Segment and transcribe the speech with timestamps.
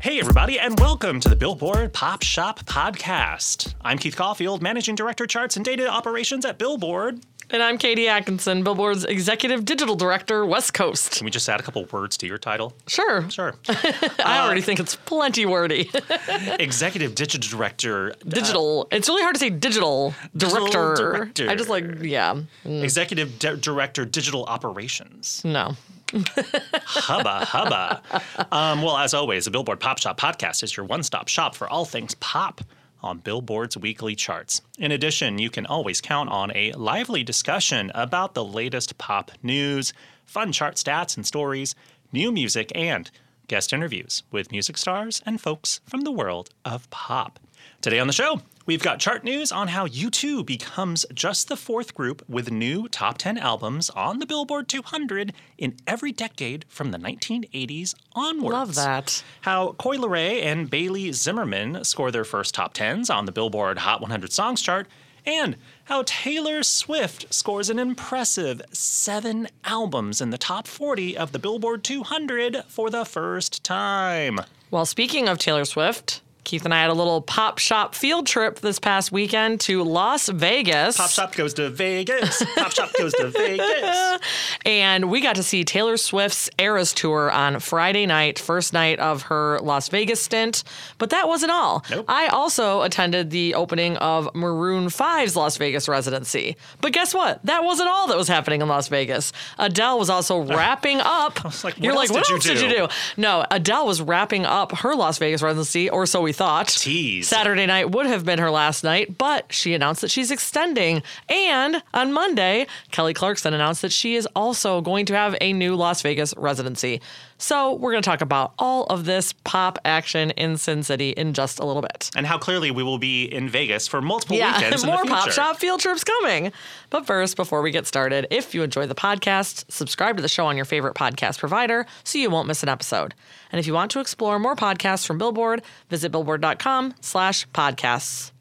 [0.00, 3.74] Hey, everybody, and welcome to the Billboard Pop Shop Podcast.
[3.82, 7.20] I'm Keith Caulfield, Managing Director, Charts and Data Operations at Billboard.
[7.50, 11.12] And I'm Katie Atkinson, Billboard's Executive Digital Director, West Coast.
[11.12, 12.74] Can we just add a couple words to your title?
[12.86, 13.28] Sure.
[13.30, 13.54] Sure.
[13.68, 15.90] I already think it's plenty wordy.
[16.60, 18.10] Executive Digital Director.
[18.12, 18.86] uh, digital.
[18.92, 21.12] it's really hard to say digital Digital director.
[21.12, 21.48] director.
[21.50, 22.38] I just like, yeah.
[22.64, 25.42] Executive Di- Director, Digital Operations.
[25.44, 25.74] No.
[26.12, 28.02] Hubba, hubba.
[28.50, 31.68] Um, well, as always, the Billboard Pop Shop podcast is your one stop shop for
[31.68, 32.62] all things pop
[33.02, 34.62] on Billboard's weekly charts.
[34.78, 39.92] In addition, you can always count on a lively discussion about the latest pop news,
[40.24, 41.74] fun chart stats and stories,
[42.12, 43.10] new music, and
[43.46, 47.38] guest interviews with music stars and folks from the world of pop.
[47.80, 51.94] Today on the show, we've got chart news on how U2 becomes just the fourth
[51.94, 56.98] group with new top 10 albums on the Billboard 200 in every decade from the
[56.98, 58.52] 1980s onwards.
[58.52, 59.24] Love that.
[59.40, 64.02] How Coi Leray and Bailey Zimmerman score their first top 10s on the Billboard Hot
[64.02, 64.86] 100 Songs chart,
[65.24, 71.38] and how Taylor Swift scores an impressive seven albums in the top 40 of the
[71.38, 74.40] Billboard 200 for the first time.
[74.70, 78.60] Well, speaking of Taylor Swift, Keith and I had a little pop shop field trip
[78.60, 80.96] this past weekend to Las Vegas.
[80.96, 82.42] Pop Shop goes to Vegas.
[82.56, 84.18] Pop Shop goes to Vegas.
[84.64, 89.22] And we got to see Taylor Swift's Eras Tour on Friday night, first night of
[89.22, 90.64] her Las Vegas stint.
[90.98, 91.84] But that wasn't all.
[91.90, 92.04] Nope.
[92.08, 96.56] I also attended the opening of Maroon 5's Las Vegas residency.
[96.80, 97.44] But guess what?
[97.44, 99.32] That wasn't all that was happening in Las Vegas.
[99.58, 101.44] Adele was also wrapping up.
[101.44, 102.88] like, what You're like, what did you else did you do?" do?
[103.16, 106.68] No, Adele was wrapping up her Las Vegas residency, or so we thought.
[106.68, 107.26] Tease.
[107.26, 111.02] Saturday night would have been her last night, but she announced that she's extending.
[111.28, 115.74] And on Monday, Kelly Clarkson announced that she is also going to have a new
[115.74, 117.00] Las Vegas residency.
[117.38, 121.34] So we're going to talk about all of this pop action in Sin City in
[121.34, 122.10] just a little bit.
[122.16, 125.14] And how clearly we will be in Vegas for multiple Yeah, weekends more the future.
[125.14, 126.52] Pop Shop field trips coming.
[126.90, 130.46] But first, before we get started, if you enjoy the podcast, subscribe to the show
[130.46, 133.14] on your favorite podcast provider so you won't miss an episode.
[133.52, 138.32] And if you want to explore more podcasts from Billboard, visit billboard.com slash podcasts.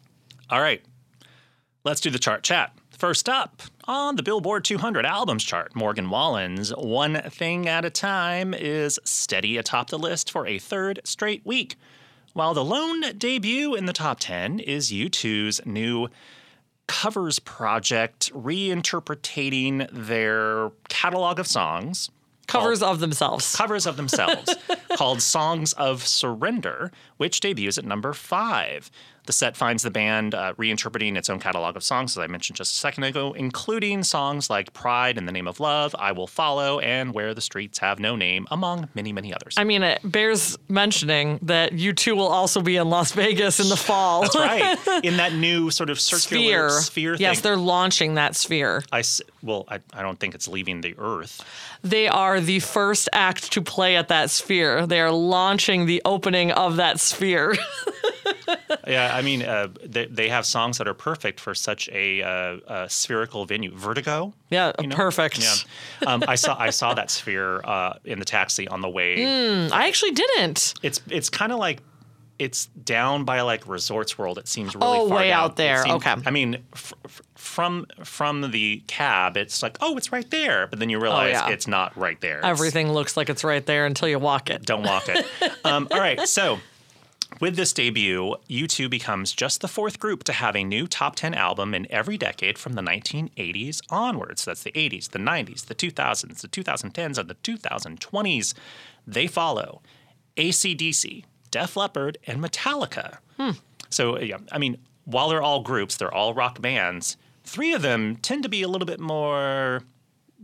[0.50, 0.82] All right,
[1.84, 2.74] let's do the chart chat.
[2.98, 8.56] First up on the Billboard 200 albums chart, Morgan Wallen's One Thing at a Time
[8.56, 11.76] is steady atop the list for a third straight week.
[12.34, 16.10] While the lone debut in the top 10 is U2's new
[16.88, 22.10] covers project, reinterpreting their catalog of songs.
[22.48, 23.56] Covers of themselves.
[23.56, 24.56] Covers of themselves
[24.96, 28.90] called Songs of Surrender, which debuts at number five.
[29.28, 32.56] The set finds the band uh, reinterpreting its own catalog of songs, as I mentioned
[32.56, 36.28] just a second ago, including songs like Pride in the Name of Love, I Will
[36.28, 39.56] Follow, and Where the Streets Have No Name, among many, many others.
[39.58, 43.76] I mean, it bears mentioning that U2 will also be in Las Vegas in the
[43.76, 44.22] fall.
[44.22, 44.78] That's right.
[45.04, 46.82] In that new sort of circular sphere.
[46.82, 47.22] sphere thing.
[47.24, 48.84] Yes, they're launching that sphere.
[48.94, 51.44] I s- well, I, I don't think it's leaving the Earth.
[51.84, 54.88] They are the first act to play at that sphere.
[54.88, 57.56] They are launching the opening of that sphere.
[58.88, 62.28] Yeah, I mean, uh, they, they have songs that are perfect for such a, uh,
[62.28, 63.76] uh spherical venue.
[63.76, 64.34] Vertigo.
[64.50, 64.96] yeah, you know?
[64.96, 65.40] perfect.
[65.40, 65.56] Yeah,
[66.08, 69.24] um, I saw I saw that sphere uh, in the taxi on the way.
[69.26, 70.74] Hmm, I actually didn't.
[70.84, 71.82] It's it's kind of like
[72.40, 74.38] it's down by like Resorts World.
[74.38, 75.44] It seems really Oh, far way down.
[75.44, 75.84] out there.
[75.84, 76.16] Seems- Okay.
[76.26, 80.80] I mean, f- f- from from the cab, it's like oh, it's right there, but
[80.80, 81.50] then you realize yeah.
[81.50, 82.38] it's not right there.
[82.38, 84.66] It's- Everything looks like it's right there until you walk it.
[84.66, 85.26] don't walk it.
[85.66, 86.60] um, all right, so
[87.42, 91.34] with this debut, U2 becomes just the fourth group to have a new top 10
[91.34, 94.46] album in every decade from the 1980s onwards.
[94.46, 98.54] That's the 80s, the 90s, the 2000s, the 2010s, and the 2020s.
[99.06, 99.82] They follow
[100.38, 103.18] ACDC, Def Leppard, and Metallica.
[103.38, 103.52] Hmm.
[103.90, 107.18] So, yeah, I mean, while they're all groups, they're all rock bands.
[107.44, 109.82] Three of them tend to be a little bit more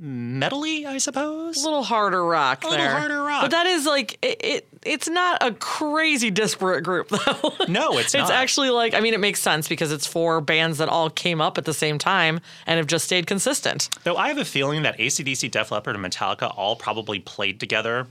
[0.02, 1.62] metally, I suppose.
[1.62, 2.98] A little harder rock A little there.
[2.98, 3.44] harder rock.
[3.44, 7.54] But that is like it, it it's not a crazy disparate group though.
[7.68, 8.32] No, it's It's not.
[8.32, 11.58] actually like I mean it makes sense because it's four bands that all came up
[11.58, 13.90] at the same time and have just stayed consistent.
[14.04, 18.08] Though I have a feeling that ACDC, Def Leppard, and Metallica all probably played together.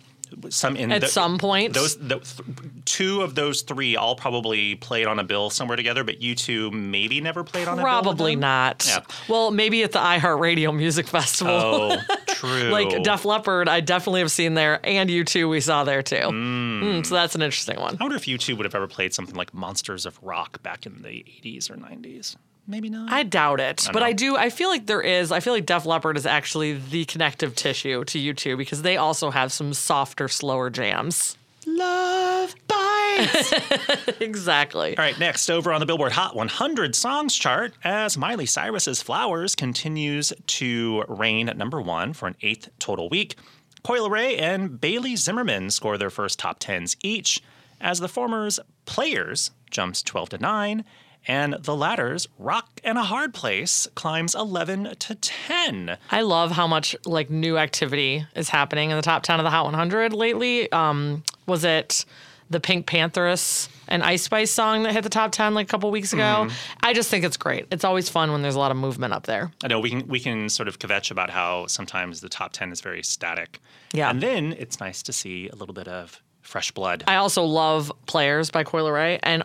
[0.48, 1.74] Some in At the- some point.
[1.74, 2.40] Those the, th-
[2.86, 7.20] two of those three all probably played on a bill somewhere together, but U2 maybe
[7.20, 7.84] never played on a bill.
[7.84, 8.82] Probably not.
[8.88, 9.00] Yeah.
[9.28, 11.52] Well, maybe at the iHeartRadio Music Festival.
[11.54, 11.96] Oh,
[12.48, 12.70] true.
[12.70, 16.16] like Def Leppard, I definitely have seen there, and U2 we saw there too.
[16.16, 17.96] Mm, so that's an interesting one.
[18.00, 21.02] I wonder if U2 would have ever played something like Monsters of Rock back in
[21.02, 22.36] the 80s or 90s.
[22.66, 23.12] Maybe not.
[23.12, 24.06] I doubt it, but know.
[24.06, 24.36] I do.
[24.36, 25.32] I feel like there is.
[25.32, 29.30] I feel like Def Leppard is actually the connective tissue to U2 because they also
[29.30, 31.36] have some softer, slower jams.
[31.66, 33.52] Love bites.
[34.20, 34.96] Exactly.
[34.96, 39.54] All right, next over on the Billboard Hot 100 Songs chart, as Miley Cyrus's Flowers
[39.54, 43.36] continues to reign at number one for an eighth total week,
[43.84, 47.42] Coi Leray and Bailey Zimmerman score their first top tens each,
[47.80, 50.84] as the former's Players jumps 12 to 9,
[51.26, 55.96] and the latter's Rock and a Hard Place climbs 11 to 10.
[56.10, 59.50] I love how much like new activity is happening in the top 10 of the
[59.50, 60.70] Hot 100 lately.
[60.72, 62.04] Um, was it
[62.50, 65.90] the Pink Pantheress and Ice Spice song that hit the top 10 like a couple
[65.90, 66.46] weeks ago?
[66.46, 66.78] Mm-hmm.
[66.82, 67.66] I just think it's great.
[67.70, 69.50] It's always fun when there's a lot of movement up there.
[69.64, 72.72] I know we can we can sort of kvetch about how sometimes the top 10
[72.72, 73.60] is very static.
[73.92, 74.10] Yeah.
[74.10, 77.04] And then it's nice to see a little bit of fresh blood.
[77.06, 79.44] I also love Players by Coi Leray, and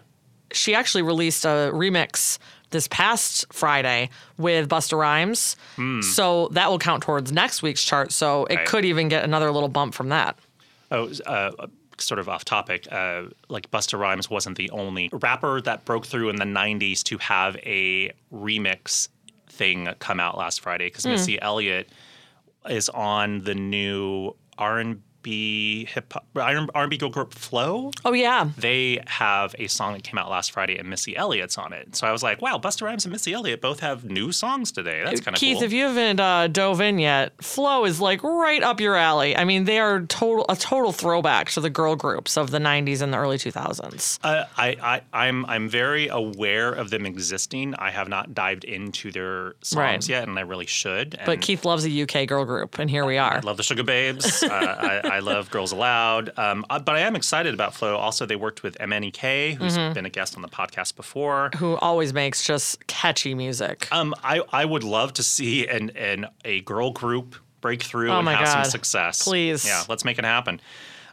[0.51, 2.37] she actually released a remix
[2.71, 5.55] this past Friday with Busta Rhymes.
[6.13, 8.11] So that will count towards next week's chart.
[8.11, 8.67] So it Right.
[8.67, 10.37] could even get another little bump from that.
[10.91, 11.51] Oh, uh,
[11.97, 12.87] sort of off topic.
[12.91, 17.17] Uh, like Busta Rhymes wasn't the only rapper that broke through in the '90s to
[17.19, 19.07] have a remix
[19.49, 21.89] thing come out last Friday because Missy Elliott
[22.69, 24.99] is on the new R&B
[25.31, 27.91] hip hop R&B girl group FLO.
[28.05, 28.49] Oh, yeah.
[28.57, 31.95] They have a song that came out last Friday and Missy Elliott's on it.
[31.95, 35.01] So I was like, wow, Busta Rhymes and Missy Elliott both have new songs today.
[35.03, 35.47] That's kind of cool.
[35.49, 35.63] Keith, cool.
[35.65, 39.35] if you haven't uh, dove in yet, FLO is like right up your alley.
[39.35, 43.01] I mean, they are total a total throwback to the girl groups of the '90s
[43.01, 44.19] and the early 2000s.
[44.23, 47.75] Uh, I, I, I'm I'm very aware of them existing.
[47.75, 50.09] I have not dived into their songs Right.
[50.09, 51.19] yet, and I really should.
[51.25, 53.35] But Keith loves a UK girl group, and here we are.
[53.35, 54.43] I love the Sugababes.
[54.43, 54.47] uh,
[55.03, 56.31] I, I love Girls Aloud.
[56.37, 57.95] Um, uh, but I am excited about FLO.
[57.95, 59.93] Also, they worked with MNEK, who's Mm-hmm.
[59.93, 61.51] been a guest on the podcast before.
[61.57, 63.87] Who always makes just catchy music.
[63.91, 68.19] Um, I, I would love to see an, an a girl group break through Oh
[68.19, 69.23] and have some success.
[69.23, 69.65] Please.
[69.65, 70.61] Yeah, let's make it happen.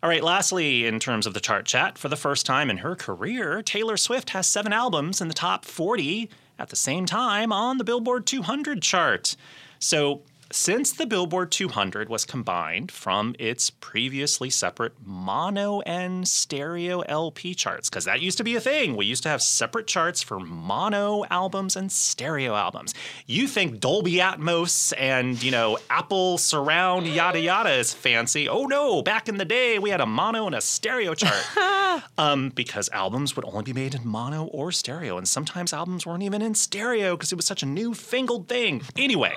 [0.03, 2.95] All right, lastly, in terms of the chart chat, for the first time in her
[2.95, 6.29] career, Taylor Swift has seven albums in the top 40
[6.59, 9.35] at the same time on the Billboard 200 chart.
[9.79, 17.55] So, since the Billboard 200 was combined from its previously separate mono and stereo LP
[17.55, 18.97] charts, because that used to be a thing.
[18.97, 22.95] We used to have separate charts for mono albums and stereo albums.
[23.27, 28.49] You think Dolby Atmos and, you know, Apple surround yada yada is fancy.
[28.49, 32.03] Oh no, back in the day we had a mono and a stereo chart.
[32.19, 36.23] um, because albums would only be made in mono or stereo, and sometimes albums weren't
[36.23, 38.83] even in stereo because it was such a newfangled thing.
[38.97, 39.35] Anyway,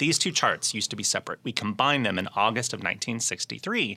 [0.00, 1.38] these two charts used to be separate.
[1.44, 3.96] We combined them in August of 1963.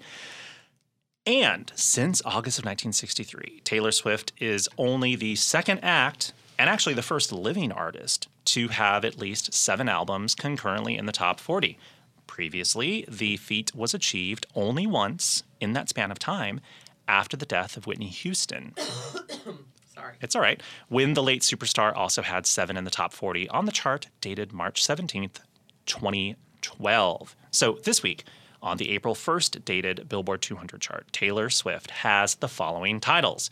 [1.26, 7.02] And since August of 1963, Taylor Swift is only the second act and actually the
[7.02, 11.80] first living artist to have at least seven albums concurrently in the top 40.
[12.28, 16.60] Previously, the feat was achieved only once in that span of time
[17.08, 18.74] after the death of Whitney Houston.
[19.94, 20.16] Sorry.
[20.22, 20.62] It's all right.
[20.90, 24.52] When the late superstar also had seven in the top 40 on the chart dated
[24.52, 25.40] March 17th,
[25.86, 27.36] 2012.
[27.52, 28.26] So this week,
[28.62, 33.50] on the April 1st dated Billboard 200 chart, Taylor Swift has the following titles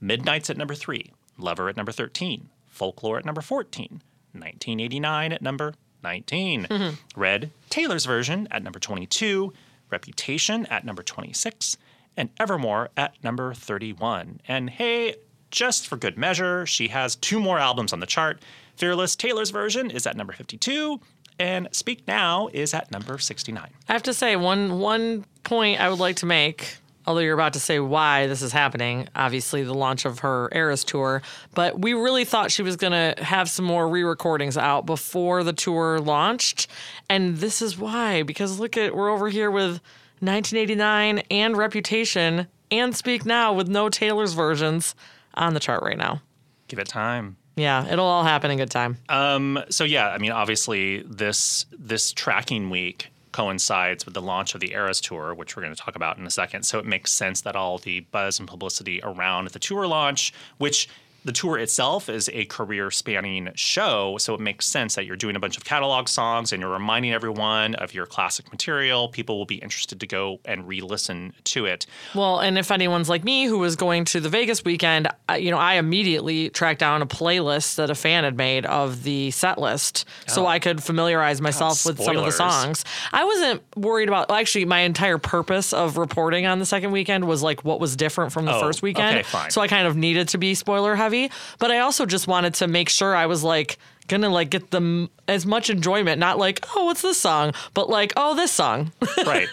[0.00, 5.74] Midnights at number three, Lover at number 13, Folklore at number 14, 1989 at number
[6.02, 7.20] 19, mm-hmm.
[7.20, 9.52] Red, Taylor's version at number 22,
[9.90, 11.76] Reputation at number 26,
[12.16, 14.40] and Evermore at number 31.
[14.46, 15.16] And hey,
[15.50, 18.42] just for good measure, she has two more albums on the chart.
[18.76, 21.00] Fearless, Taylor's version, is at number 52,
[21.38, 23.70] and Speak Now is at number 69.
[23.88, 26.76] I have to say one one point I would like to make.
[27.06, 30.84] Although you're about to say why this is happening, obviously the launch of her Eras
[30.84, 31.20] tour,
[31.54, 36.00] but we really thought she was gonna have some more re-recordings out before the tour
[36.00, 36.66] launched,
[37.10, 38.22] and this is why.
[38.22, 39.82] Because look at we're over here with
[40.20, 44.94] 1989 and Reputation and Speak Now with no Taylor's versions
[45.34, 46.22] on the chart right now.
[46.68, 47.36] Give it time.
[47.56, 48.98] Yeah, it'll all happen in good time.
[49.08, 54.60] Um, so yeah, I mean, obviously this this tracking week coincides with the launch of
[54.60, 56.62] the Eras tour, which we're going to talk about in a second.
[56.62, 60.88] So it makes sense that all the buzz and publicity around the tour launch, which
[61.24, 65.36] the tour itself is a career spanning show, so it makes sense that you're doing
[65.36, 69.08] a bunch of catalog songs and you're reminding everyone of your classic material.
[69.08, 71.86] People will be interested to go and re listen to it.
[72.14, 75.50] Well, and if anyone's like me who was going to the Vegas weekend, I- you
[75.50, 79.58] know, I immediately tracked down a playlist that a fan had made of the set
[79.58, 80.46] list so oh.
[80.46, 82.84] I could familiarize myself with some of the songs.
[83.12, 87.42] I wasn't worried about actually my entire purpose of reporting on the second weekend was
[87.42, 89.18] like what was different from the Oh, first weekend.
[89.18, 89.50] okay, fine.
[89.50, 91.13] So I kind of needed to be spoiler heavy,
[91.58, 93.78] but I also just wanted to make sure I was like
[94.08, 98.12] gonna like get them as much enjoyment, not like, oh, what's this song, but like,
[98.16, 98.92] oh, this song.
[99.26, 99.48] right.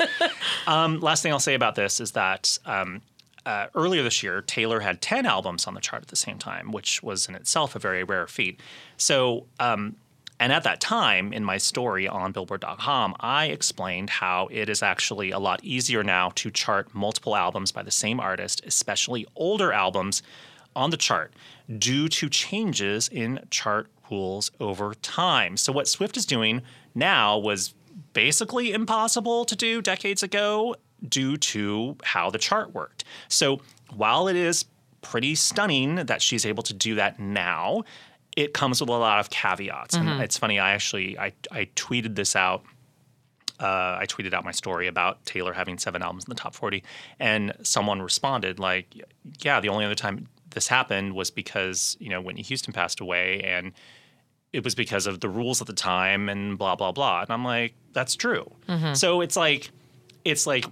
[0.68, 3.01] Um, last thing I'll say about this is that um,
[3.46, 6.72] uh, earlier this year, Taylor had 10 albums on the chart at the same time,
[6.72, 8.60] which was in itself a very rare feat.
[8.98, 9.96] So, um,
[10.39, 15.30] and at that time in my story on Billboard.com, I explained how it is actually
[15.32, 20.24] a lot easier now to chart multiple albums by the same artist, especially older albums,
[20.75, 21.34] on the chart
[21.78, 25.58] due to changes in chart rules over time.
[25.58, 26.62] So, what Swift is doing
[26.94, 27.74] now was
[28.13, 30.75] basically impossible to do decades ago
[31.08, 33.04] due to how the chart worked.
[33.28, 33.62] So,
[33.94, 34.66] while it is
[35.01, 37.84] pretty stunning that she's able to do that now,
[38.38, 39.96] it comes with a lot of caveats.
[39.96, 42.63] And it's funny, I actually I, I tweeted this out
[43.62, 46.84] uh, I tweeted out my story about Taylor having seven albums in the top 40,
[47.20, 48.88] and someone responded like,
[49.42, 53.41] "Yeah, the only other time this happened was because you know Whitney Houston passed away,
[53.41, 53.74] and
[54.53, 57.43] it was because of the rules at the time, and blah blah blah." And I'm
[57.43, 58.93] like, "That's true." Mm-hmm.
[58.93, 59.72] So it's like,
[60.24, 60.65] it's like.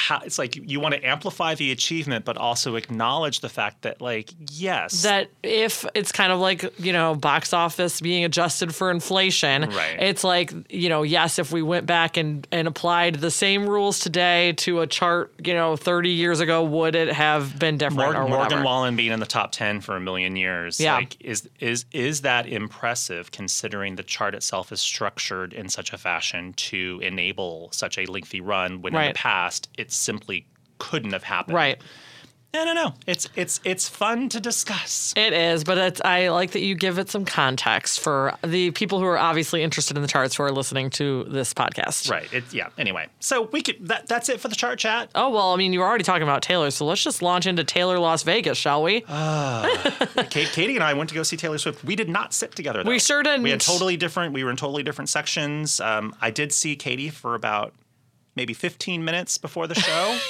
[0.00, 4.00] How, it's like you want to amplify the achievement, but also acknowledge the fact that,
[4.00, 8.90] like, yes, that if it's kind of like you know box office being adjusted for
[8.90, 9.96] inflation Right.
[9.98, 13.98] it's like you know yes if we went back and and applied the same rules
[13.98, 18.22] today to a chart you know 30 years ago would it have been different Morgan,
[18.22, 20.80] or Morgan Wallen being in the top ten for a million years.
[20.80, 20.94] Yeah.
[20.96, 25.98] Like, is is is that impressive considering the chart itself is structured in such a
[25.98, 30.46] fashion to enable such a lengthy run when in the past it simply
[30.78, 31.54] couldn't have happened.
[31.54, 31.80] right
[32.52, 32.94] I don't know.
[33.06, 35.14] It's it's it's fun to discuss.
[35.16, 38.98] it is but it's i like that you give it some context for the people
[38.98, 42.32] who are obviously interested in the charts who are listening to this podcast Right.
[42.32, 42.70] It, yeah.
[42.76, 45.10] Anyway, so we could that that's it for the chart chat.
[45.14, 47.62] oh well i mean you were already talking about taylor so let's just launch into
[47.62, 49.02] taylor las vegas shall we
[50.30, 51.84] Kate, Katie and I went to go see Taylor Swift.
[51.84, 52.82] We did not sit together.
[52.82, 52.90] Though.
[52.90, 53.42] We sure didn't.
[53.42, 54.32] We had totally different.
[54.34, 55.80] We were in totally different sections.
[55.80, 57.72] Um, I did see Katie for about
[58.40, 60.18] maybe 15 minutes before the show.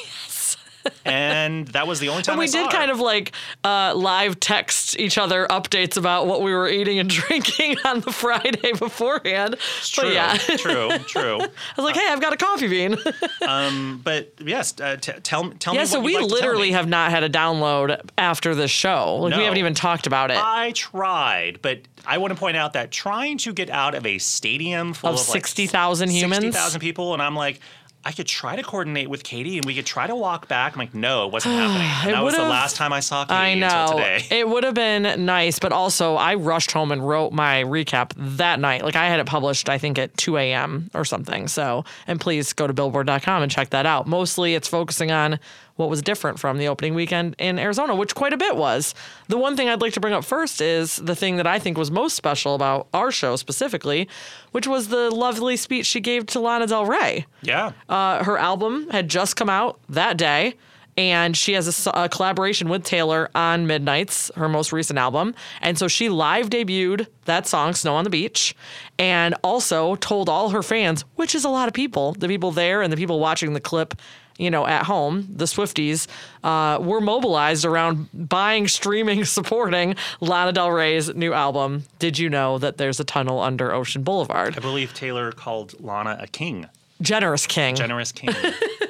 [1.04, 3.32] And that was the only time And we did kind of like
[3.64, 8.10] uh, live text each other updates about what we were eating and drinking on the
[8.12, 9.56] Friday beforehand.
[9.78, 11.38] It's True, But yeah, true, true.
[11.40, 12.96] I was like, hey, I've got a coffee bean.
[14.02, 15.86] But yes, uh, t- tell tell yeah, me.
[15.86, 19.16] so we like literally have not had a download after the show.
[19.16, 20.38] Like we haven't even talked about it.
[20.38, 24.18] I tried, but I want to point out that trying to get out of a
[24.18, 26.42] stadium full Of of, like 60,000 humans?
[26.42, 27.60] 60,000 people, and I'm like,
[28.04, 30.72] I could try to coordinate with Katie and we could try to walk back.
[30.72, 32.12] I'm like, no, it wasn't happening.
[32.14, 33.96] It that was the last time I saw Katie I until know.
[33.98, 34.26] today.
[34.40, 38.58] It would have been nice, but also I rushed home and wrote my recap that
[38.58, 38.84] night.
[38.84, 40.90] Like I had it published, I think, at 2 a.m.
[40.94, 41.46] or something.
[41.46, 44.06] So, and please go to billboard.com and check that out.
[44.06, 45.38] Mostly it's focusing on
[45.80, 48.94] what was different from the opening weekend in Arizona, which quite a bit was.
[49.28, 51.76] The one thing I'd like to bring up first is the thing that I think
[51.76, 54.08] was most special about our show specifically,
[54.52, 57.26] which was the lovely speech she gave to Lana Del Rey.
[57.42, 57.72] yeah.
[57.88, 60.54] Uh, her album had just come out that day,
[60.96, 65.34] and she has a collaboration with Taylor on Midnights, her most recent album.
[65.62, 68.54] And so she live debuted that song, Snow on the Beach,
[68.98, 72.82] and also told all her fans, which is a lot of people, the people there
[72.82, 73.94] and the people watching the clip.
[74.40, 76.06] You know, at home, the Swifties
[76.42, 81.84] uh, were mobilized around buying, streaming, supporting Lana Del Rey's new album.
[81.98, 84.56] Did you know that there's a tunnel under Ocean Boulevard?
[84.56, 86.66] I believe Taylor called Lana a king,
[87.02, 87.74] Generous King.
[87.76, 88.30] generous king.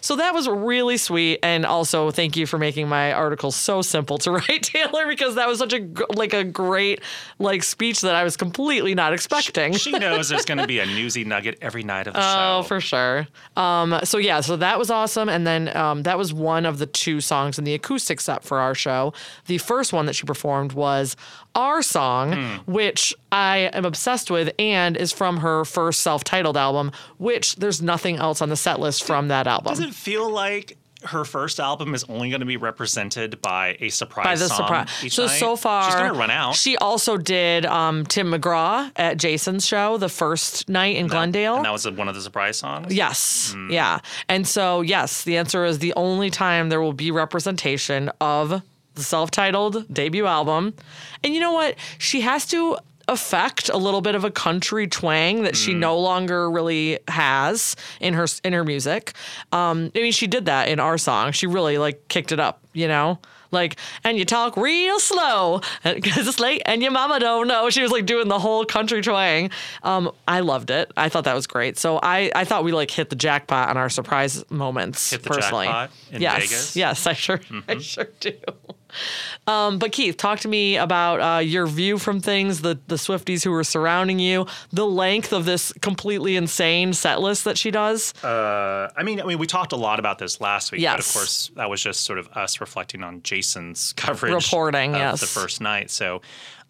[0.00, 4.18] So that was really sweet, and also thank you for making my article so simple
[4.18, 7.00] to write, Taylor, because that was such a like a great
[7.38, 9.72] like speech that I was completely not expecting.
[9.74, 12.58] she knows there's going to be a newsy nugget every night of the show.
[12.58, 13.26] Oh, for sure.
[13.56, 16.86] Um, so yeah, so that was awesome, and then um, that was one of the
[16.86, 19.12] two songs in the acoustic set for our show.
[19.46, 21.16] The first one that she performed was
[21.56, 22.70] our song, Hmm.
[22.72, 26.92] which I am obsessed with, and is from her first self-titled album.
[27.18, 29.70] Which there's nothing else on the set list from that album.
[29.74, 33.90] Does it feel like her first album is only going to be represented by a
[33.90, 35.12] surprise by the song surprise.
[35.14, 35.38] So night.
[35.38, 36.56] so far, she's going to run out.
[36.56, 41.56] She also did um, Tim McGraw at Jason's show the first night in Glendale.
[41.56, 42.92] and that was one of the surprise songs.
[42.92, 43.54] Yes.
[43.70, 44.00] Yeah.
[44.28, 48.62] And so, yes, the answer is the only time there will be representation of
[48.96, 50.74] the self titled debut album.
[51.22, 51.76] And you know what?
[51.98, 52.76] She has to
[53.08, 58.14] affect a little bit of a country twang that she no longer really has in
[58.14, 59.12] her in her music.
[59.52, 61.32] Um, I mean, she did that in our song.
[61.32, 63.20] She really like kicked it up, you know?
[63.52, 67.70] Like, and you talk real slow because it's late and your mama don't know.
[67.70, 69.50] She was like doing the whole country twang.
[69.82, 70.90] Um, I loved it.
[70.96, 71.78] I thought that was great.
[71.78, 75.10] So I, I thought we like hit the jackpot on our surprise moments.
[75.10, 75.66] Hit the personally.
[75.66, 76.70] jackpot in yes, Vegas?
[76.70, 76.78] Mm-hmm.
[76.78, 78.32] yes, I sure, I sure do.
[79.46, 83.44] Um, but Keith, talk to me about uh, your view from things, the the Swifties
[83.44, 88.12] who were surrounding you, the length of this completely insane set list that she does.
[88.22, 91.12] Uh, I mean, I mean, we talked a lot about this last week, but of
[91.12, 95.20] course, that was just sort of us reflecting on Jason's coverage Reporting, of yes.
[95.20, 95.90] the first night.
[95.90, 96.22] So,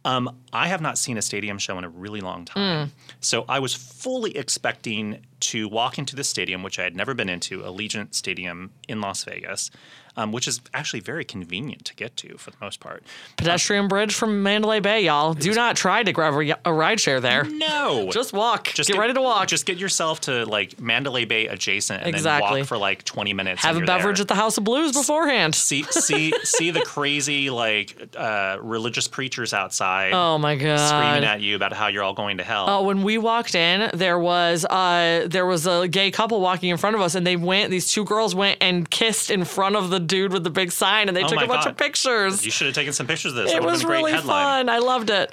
[0.07, 2.93] um, I have not seen a stadium show in a really long time.
[3.21, 7.29] So I was fully expecting to walk into the stadium, which I had never been
[7.29, 9.71] into, Allegiant Stadium in Las Vegas,
[10.17, 13.03] um, which is actually very convenient to get to for the most part.
[13.37, 15.35] Pedestrian bridge from Mandalay Bay, y'all.
[15.35, 17.45] Do not try to grab a, a ride share there.
[17.45, 18.65] No, Just walk.
[18.69, 19.49] Just get, ready to walk.
[19.49, 22.49] Just get yourself to like Mandalay Bay adjacent, and Exactly.
[22.55, 23.63] then walk for like 20 minutes.
[23.63, 24.23] have a beverage there.
[24.25, 25.55] at the House of Blues beforehand.
[25.55, 30.79] see see see the crazy like uh, religious preachers outside Oh my god.
[30.79, 32.67] screaming at you about how you're all going to hell.
[32.69, 36.77] Oh, when we walked in, there was uh there was a gay couple walking in
[36.77, 37.71] front of us, and they went.
[37.71, 41.09] These two girls went and kissed in front of the dude with the big sign,
[41.09, 41.71] and they Oh took a bunch God.
[41.73, 42.45] of pictures.
[42.45, 43.53] you should have taken some pictures of this.
[43.53, 44.67] It that was been a great really headline.
[44.67, 44.69] fun.
[44.69, 45.33] I loved it.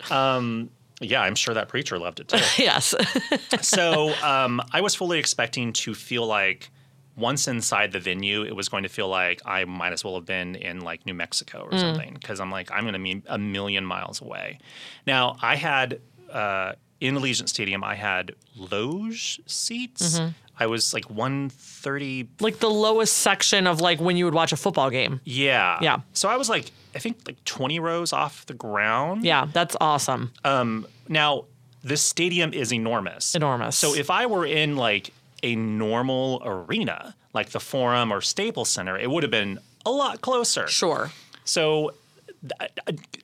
[1.02, 2.38] Yeah, I'm sure that preacher loved it too.
[2.64, 2.96] yes.
[3.62, 6.70] so um, I was fully expecting to feel like
[7.18, 10.26] once inside the venue, it was going to feel like I might as well have
[10.26, 11.80] been in like New Mexico or Mm.
[11.80, 14.60] something because I'm like I'm going to be a million miles away.
[15.06, 16.00] Now I had
[16.32, 20.18] uh, in Allegiant Stadium, I had loge seats.
[20.20, 20.30] Mm-hmm.
[20.60, 22.28] I was like 130.
[22.40, 25.20] like the lowest section of like when you would watch a football game.
[25.24, 25.80] Yeah.
[25.82, 26.02] Yeah.
[26.14, 29.26] So I was like, I think like 20 rows off the ground.
[29.26, 30.32] Yeah, that's awesome.
[30.44, 31.46] Um, now,
[31.84, 33.36] this stadium is enormous.
[33.36, 33.76] Enormous.
[33.78, 35.12] So if I were in like
[35.42, 40.22] a normal arena, like the Forum or Staples Center, it would have been a lot
[40.22, 40.68] closer.
[40.68, 41.12] sure.
[41.46, 41.92] So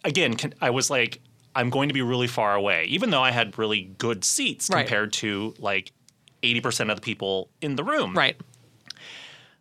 [0.04, 1.22] again, I was like,
[1.56, 4.82] I'm going to be really far away, even though I had really good seats Right.
[4.86, 5.92] compared to like
[6.42, 8.16] 80% of the people in the room.
[8.16, 8.40] Right.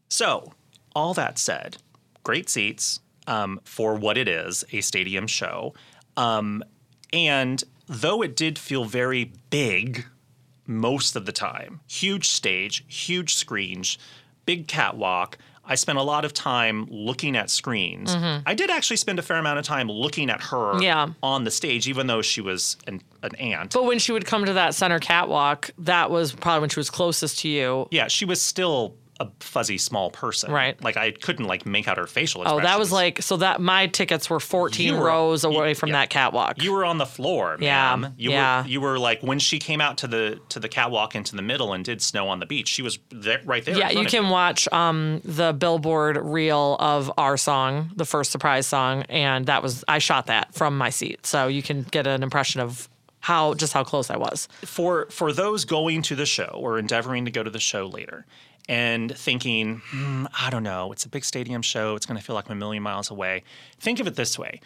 [0.08, 0.52] So,
[0.94, 1.78] all that said,
[2.24, 5.74] great seats um, for what it is a stadium show.
[6.16, 6.64] Um,
[7.12, 10.06] and though it did feel very big
[10.66, 13.98] most of the time, huge stage, huge screens,
[14.44, 15.38] big catwalk.
[15.68, 18.14] I spent a lot of time looking at screens.
[18.46, 20.82] I did actually spend a fair amount of time looking at her Mm-hmm.
[20.82, 21.08] Yeah.
[21.22, 23.74] on the stage, even though she was an, an aunt.
[23.74, 26.90] But when she would come to that center catwalk, that was probably when she was
[26.90, 27.86] closest to you.
[27.90, 30.50] yeah, she was still a fuzzy small person.
[30.52, 30.80] Right.
[30.82, 33.86] Like I couldn't like make out her facial Oh, that was like so that my
[33.88, 35.96] tickets were 14 were- rows away you- from yeah.
[36.00, 36.62] that catwalk.
[36.62, 38.14] You were on the floor, Yeah, ma'am.
[38.16, 38.62] You yeah.
[38.62, 41.42] were you were like when she came out to the to the catwalk into the
[41.42, 42.68] middle and did snow on the beach.
[42.68, 43.76] She was there, right there.
[43.76, 49.02] yeah, you can watch um, the Billboard reel of our song, the first surprise song,
[49.08, 52.60] and that was I shot that from my seat, so you can get an impression
[52.60, 52.88] of
[53.20, 54.46] how just how close I was.
[54.64, 58.24] for for those going to the show or endeavoring to go to the show later
[58.68, 62.34] and thinking, hmm, I don't know, it's a big stadium show, it's going to feel
[62.34, 63.42] like I'm a million miles away.
[63.80, 64.60] Think of it this way: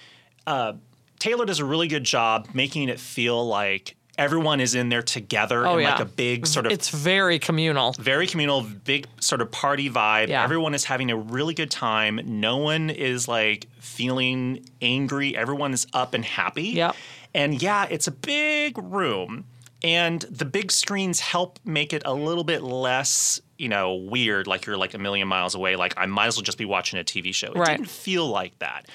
[0.47, 0.75] uh,
[1.19, 5.67] Taylor does a really good job making it feel like everyone is in there together
[5.67, 7.93] Oh in yeah, like a big sort of It's very communal.
[7.99, 10.29] very communal, big sort of party vibe.
[10.29, 10.45] Yeah.
[10.45, 12.21] Everyone is having a really good time.
[12.25, 15.35] No one is like feeling angry.
[15.37, 16.65] Everyone is up and happy.
[16.69, 16.95] Yep.
[17.35, 19.45] And yeah, it's a big room.
[19.85, 24.65] And the big screens help make it a little bit less, you know, weird, like
[24.67, 25.75] you're like a million miles away.
[25.77, 27.49] Like I might as well just be watching a TV show.
[27.49, 27.77] It Right.
[27.77, 28.87] didn't feel like that.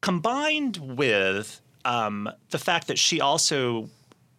[0.00, 3.88] Combined with um, the fact that she also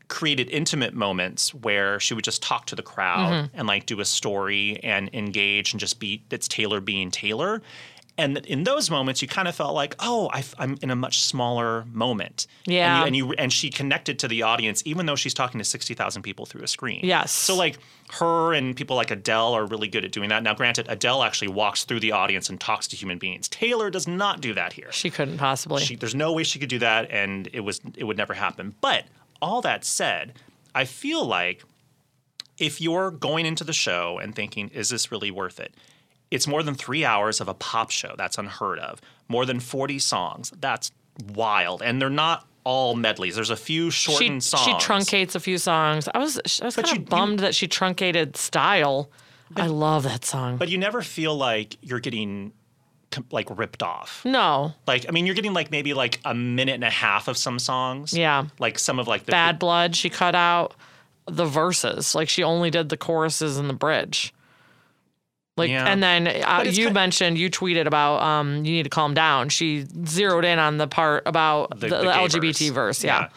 [0.09, 4.05] created intimate moments where she would just talk to the crowd and like do a
[4.05, 7.61] story and engage and just be it's Taylor being Taylor.
[8.15, 11.21] And in those moments, you kind of felt like, oh, i am in a much
[11.21, 12.45] smaller moment.
[12.65, 13.05] Yeah.
[13.05, 15.65] And you, and you and she connected to the audience, even though she's talking to
[15.65, 17.01] sixty thousand people through a screen.
[17.03, 17.31] Yes.
[17.31, 17.79] So like
[18.11, 20.43] her and people like Adele are really good at doing that.
[20.43, 23.47] Now, granted, Adele actually walks through the audience and talks to human beings.
[23.47, 24.91] Taylor does not do that here.
[24.91, 25.81] She couldn't possibly.
[25.81, 28.75] She, there's no way she could do that, and it was it would never happen.
[28.79, 29.05] But
[29.41, 30.33] all that said,
[30.75, 31.63] I feel like
[32.59, 35.73] if you're going into the show and thinking, "Is this really worth it?"
[36.33, 38.15] It's more than three hours of a pop show.
[38.17, 38.99] That's unheard of.
[39.27, 40.51] More than 40 songs.
[40.59, 40.91] That's
[41.33, 41.81] wild.
[41.81, 43.35] And they're not all medleys.
[43.35, 44.63] There's a few She shortened songs.
[44.63, 46.07] she truncates a few songs.
[46.13, 49.09] I was I was kind of bummed that she truncated style.
[49.55, 50.57] I love that song.
[50.57, 52.53] But you never feel like you're getting
[53.31, 54.25] like ripped off.
[54.25, 57.37] no, Like I mean, you're getting like maybe like a minute and a half of
[57.37, 58.13] some songs.
[58.13, 58.45] Yeah.
[58.57, 59.95] Like some of like the Bad Blood.
[59.95, 60.73] She cut out
[61.27, 62.15] the verses.
[62.15, 64.33] Like she only did the choruses and the bridge.
[65.55, 65.85] Like Yeah.
[65.85, 69.49] and then uh, you ki- mentioned you tweeted about um you need to calm down.
[69.49, 73.03] She zeroed in on the part about the, the, gay LGBT verse.
[73.03, 73.29] Yeah.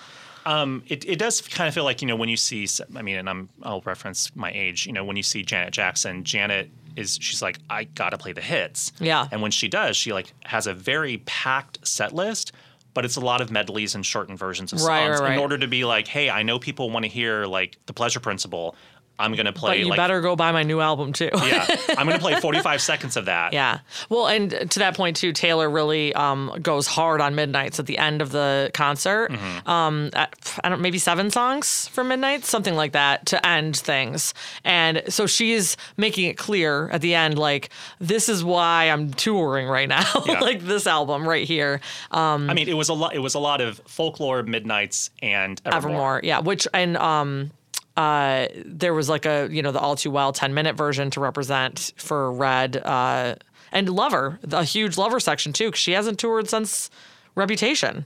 [0.46, 3.16] Um, it, it does kind of feel like you know when you see I mean
[3.16, 7.18] and I'm I'll reference my age you know when you see Janet Jackson Janet is
[7.20, 9.26] she's like I gotta play the hits Yeah.
[9.32, 12.52] and when she does she like has a very packed set list
[12.94, 15.32] but it's a lot of medleys and shortened versions of songs Right, right, right.
[15.32, 18.20] in order to be like hey I know people want to hear like the Pleasure
[18.20, 18.76] Principle
[19.18, 21.30] I'm gonna play But you like better go buy my new album too.
[21.34, 23.78] yeah I'm gonna play 45 seconds of that Yeah.
[24.08, 27.98] Well, and to that point too, Taylor really um, goes hard on Midnights at the
[27.98, 29.30] end of the concert.
[29.32, 29.68] Mm-hmm.
[29.68, 34.34] Um, at, I don't maybe seven songs for Midnights, something like that, to end things.
[34.64, 39.66] And so she's making it clear at the end, like this is why I'm touring
[39.68, 40.40] right now, Yeah.
[40.40, 43.38] like this album right here, um, I mean it was a lot it was a
[43.40, 45.76] lot of folklore midnights and Evermore.
[46.18, 46.20] Evermore.
[46.22, 46.40] Yeah.
[46.40, 47.50] Which and um.
[47.96, 51.20] Uh, there was like a you know the all too well 10 minute version to
[51.20, 53.34] represent for red uh,
[53.72, 56.90] and lover a huge lover section too because she hasn't toured since
[57.34, 58.04] reputation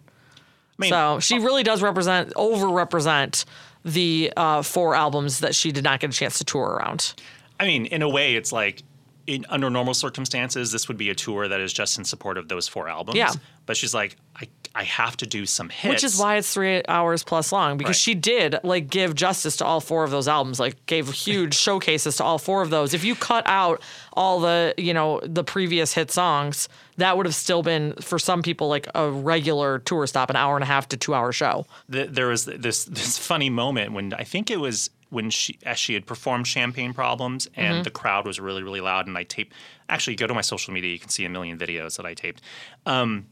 [0.79, 3.45] I mean, so she really does represent over represent
[3.85, 7.15] the uh, four albums that she did not get a chance to tour around
[7.61, 8.83] I mean, in a way, it's like
[9.27, 12.49] in, under normal circumstances, this would be a tour that is just in support of
[12.49, 13.19] those four albums.
[13.19, 13.33] Yeah.
[13.67, 14.49] But she's like, I,
[14.81, 15.91] I have to do some hits.
[15.93, 17.97] which is why it's three hours plus long because Right.
[18.07, 22.17] she did like give justice to all four of those albums like gave huge showcases
[22.17, 23.83] to all four of those if you cut out
[24.15, 28.43] all the you know the previous hit songs that would have still been for some
[28.43, 31.67] people like a regular tour stop an hour and a half to two hour show
[31.93, 35.77] Th- there was this this funny moment when I think it was when she as
[35.79, 37.83] she had performed Champagne Problems and Mm-hmm.
[37.83, 39.53] the crowd was really really loud and I taped.
[39.89, 40.93] Actually, go to my social media.
[40.93, 42.41] You can see a million videos that I taped.
[42.87, 43.27] Um,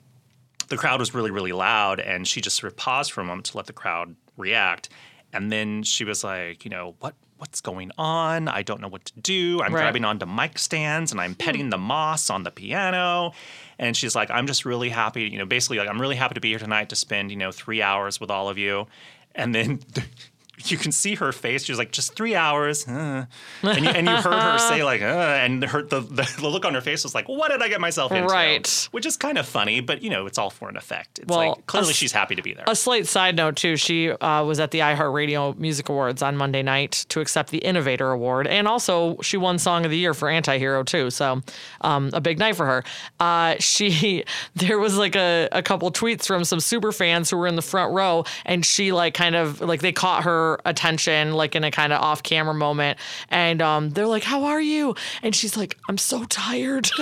[0.68, 3.46] the crowd was really really loud and she just sort of paused for a moment
[3.46, 4.88] to let the crowd react.
[5.32, 8.48] And then she was like you know what what's going on?
[8.48, 9.60] I don't know what to do.
[9.62, 9.82] I'm Right.
[9.82, 11.38] grabbing onto mic stands and i'm hmm.
[11.38, 13.32] petting the moss on the piano.
[13.78, 16.40] And she's like i'm just really happy you know basically like i'm really happy to
[16.40, 18.86] be here tonight to spend you know three hours with all of you.
[19.34, 19.80] And then
[20.64, 21.64] you can see her face.
[21.64, 22.86] She's like, just three hours.
[22.86, 23.26] uh."
[23.62, 26.64] And, you, and you heard her say, like, uh, and her, the, the, the look
[26.64, 28.26] on her face was like, what did I get myself into?
[28.26, 28.88] Right.
[28.92, 31.18] Which is kind of funny, but, you know, it's all for an effect.
[31.18, 32.64] It's Well, like, clearly a- she's happy to be there.
[32.66, 36.62] A slight side note too, she uh, was at the iHeartRadio Music Awards on Monday
[36.62, 40.28] night to accept the Innovator Award, and also she won Song of the Year for
[40.28, 41.10] Antihero too.
[41.10, 41.42] So
[41.80, 42.84] um, a big night for her.
[43.20, 47.46] Uh, she there was like a, a couple tweets from some super fans who were
[47.46, 51.54] in the front row, and she like kind of like they caught her attention like
[51.54, 55.34] in a kind of off camera moment, and um, they're like, "How are you?" And
[55.34, 56.90] she's like, "I'm so tired."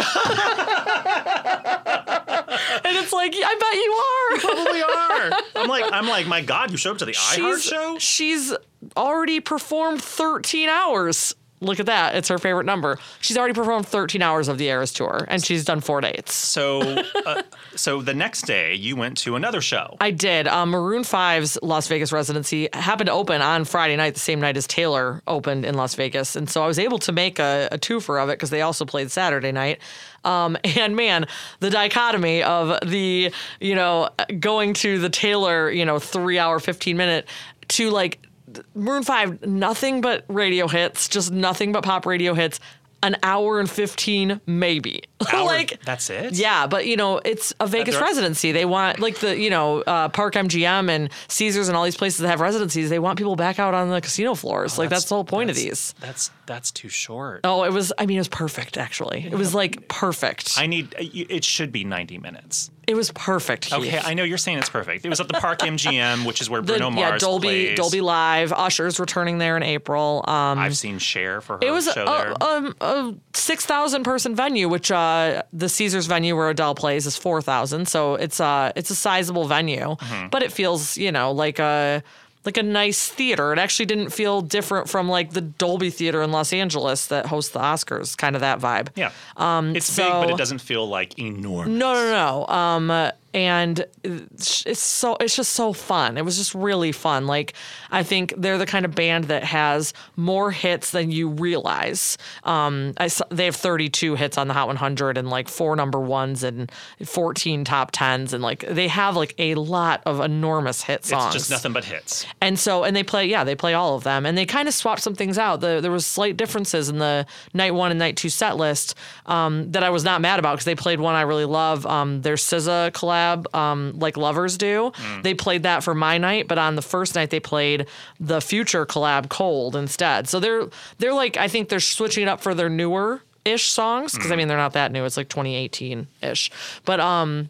[2.85, 4.35] And it's like, I bet you are.
[4.37, 5.31] You Probably are.
[5.57, 7.99] I'm like, I'm like, my God, you showed up to the iHeart show?
[7.99, 8.55] she's
[8.97, 11.35] already performed 13 hours.
[11.61, 12.14] Look at that.
[12.14, 12.99] It's her favorite number.
[13.21, 16.35] She's already performed 13 hours of the Eras tour and she's done four dates.
[16.35, 17.42] So, uh,
[17.75, 19.97] so the next day you went to another show.
[20.01, 20.47] I did.
[20.49, 24.57] Um, Maroon 5's Las Vegas residency happened to open on Friday night, the same night
[24.57, 26.37] as Taylor opened in Las Vegas.
[26.37, 28.85] And so I was able to make a, a twofer of it because they also
[28.85, 29.81] played Saturday night.
[30.25, 31.27] Um, and man,
[31.61, 36.97] the dichotomy of the, you know, going to the Taylor, you know, three hour, 15
[36.97, 37.27] minute
[37.69, 38.26] to like
[38.75, 42.61] Maroon 5, nothing but radio hits, just nothing but pop radio hits.
[43.03, 45.03] An hour and 15, maybe.
[45.33, 46.33] Hour- like, that's it?
[46.35, 48.53] yeah, but you know, it's a Vegas they're- residency.
[48.53, 52.21] They want like the you know uh, Park MGM and Caesars and all these places
[52.21, 52.89] that have residencies.
[52.89, 54.79] They want people back out on the casino floors.
[54.79, 55.95] like that's, the whole point of Oh, these.
[56.01, 57.43] That's that's too short.
[57.45, 57.93] Oh, it was.
[57.99, 58.79] I mean, it was perfect.
[58.79, 60.55] Actually, it was like perfect.
[60.57, 60.95] I need.
[60.99, 62.71] It should be 90 minutes.
[62.87, 63.72] It was perfect.
[63.72, 65.05] Okay, I know you're saying it's perfect.
[65.05, 67.77] It was at the Park MGM, which is where The, Bruno Mars yeah, Dolby plays.
[67.79, 68.53] Dolby Live.
[68.53, 70.25] Usher's returning there in April.
[70.29, 72.33] Um, I've seen Cher for her it was show there.
[72.40, 77.07] a, um, a six thousand person venue, which uh, the Caesars venue where Adele plays
[77.07, 77.88] is four thousand.
[77.88, 80.29] So it's uh it's a sizable venue, Mm-hmm.
[80.29, 82.03] but it feels you know like a
[82.47, 83.53] like a nice theater.
[83.53, 87.53] It actually didn't feel different from like the Dolby Theater in Los Angeles that hosts
[87.53, 88.17] the Oscars.
[88.17, 88.89] Kind of that vibe.
[88.95, 91.73] yeah, um, it's big, but it doesn't feel like enormous.
[91.77, 92.55] No, no, no.
[92.55, 96.16] Um, and it's so it's just so fun.
[96.16, 97.27] It was just really fun.
[97.27, 97.53] Like
[97.90, 102.16] I think they're the kind of band that has more hits than you realize.
[102.44, 106.42] Um, I they have 32 hits on the Hot 100 and like four number ones
[106.42, 106.72] and
[107.05, 111.35] 14 top tens and like they have like a lot of enormous hit songs.
[111.35, 112.25] It's just nothing but hits.
[112.40, 114.72] And so, and they play, yeah, they play all of them, and they kind of
[114.72, 115.61] swap some things out.
[115.61, 118.94] The, there was slight differences in the night one and night two set list
[119.27, 122.22] um, that I was not mad about because they played one I really love, um,
[122.22, 124.93] their SZA collab, um, like lovers do.
[125.23, 127.87] They played that for my night, but on the first night they played
[128.21, 130.29] the Future collab Cold instead.
[130.29, 134.15] So they're they're like I think they're switching it up for their newer ish songs
[134.15, 135.05] because I mean they're not that new.
[135.05, 136.51] It's like 2018 ish,
[136.85, 137.49] but um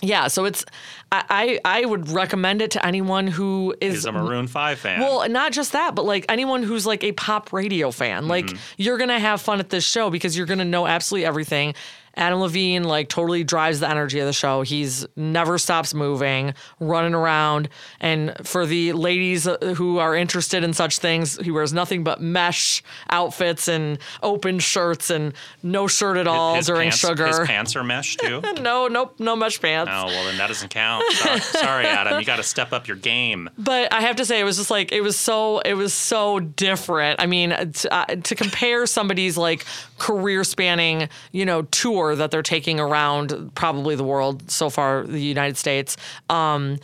[0.00, 0.64] yeah, so it's
[1.10, 5.00] I, I would recommend it to anyone who is He's a Maroon 5 fan.
[5.00, 8.28] well, not just that, but like anyone who's like a pop radio fan.
[8.28, 11.74] Like you're gonna have fun at this show because you're gonna know absolutely everything.
[12.18, 14.62] Adam Levine like totally drives the energy of the show.
[14.62, 17.68] He's never stops moving, running around.
[18.00, 22.20] And for the ladies uh, who are interested in such things, he wears nothing but
[22.20, 27.26] mesh outfits and open shirts and no shirt at all his during pants, sugar.
[27.28, 28.40] His pants are mesh too.
[28.60, 29.90] no, nope, no mesh pants.
[29.94, 31.04] Oh well, then that doesn't count.
[31.12, 32.18] Sorry, sorry, Adam.
[32.18, 33.48] You got to step up your game.
[33.56, 36.40] But I have to say, it was just like it was so it was so
[36.40, 37.20] different.
[37.20, 39.64] I mean, to, uh, to compare somebody's like
[39.98, 45.20] career spanning, you know, tour that they're taking around probably the world so far, the
[45.20, 45.96] United States.
[46.30, 46.78] Um,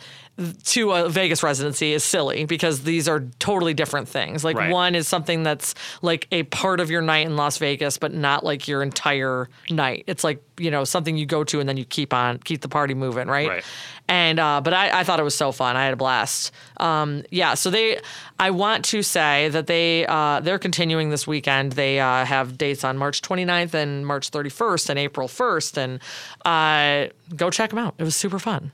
[0.65, 4.43] to a Vegas residency is silly because these are totally different things.
[4.43, 4.69] Like Right.
[4.71, 8.43] one is something that's like a part of your night in Las Vegas, but not
[8.43, 10.03] like your entire night.
[10.07, 12.67] It's like you know something you go to and then you keep on keep the
[12.69, 13.47] party moving, right?
[13.47, 13.63] Right.
[14.07, 15.75] And uh, but I, I thought it was so fun.
[15.77, 16.51] I had a blast.
[16.77, 17.53] Um, yeah.
[17.55, 17.99] So they,
[18.39, 21.71] I want to say that they uh, they're continuing this weekend.
[21.73, 25.99] They uh, have dates on March 29th and March 31st and April 1st, and
[26.45, 27.95] uh, go check them out.
[27.97, 28.71] It was super fun.